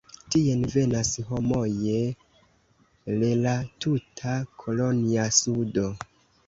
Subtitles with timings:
[0.35, 1.99] Tien venas homoje
[3.21, 3.55] le la
[3.87, 4.35] tuta
[4.65, 5.91] kolonja sudo.